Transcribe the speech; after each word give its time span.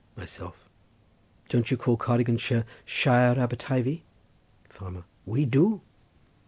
Myself.—Don't 0.17 1.69
you 1.69 1.77
call 1.77 1.95
Cardiganshire 1.95 2.65
Shire 2.85 3.39
Aber 3.39 3.55
Teivi? 3.55 4.01
Farmer.—We 4.67 5.45
do. 5.45 5.81